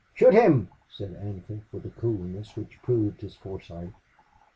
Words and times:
"Shoot 0.15 0.33
him!" 0.33 0.69
said 0.89 1.13
Ancliffe, 1.15 1.71
with 1.71 1.85
a 1.85 1.91
coolness 1.91 2.55
which 2.55 2.81
proved 2.81 3.21
his 3.21 3.35
foresight. 3.35 3.93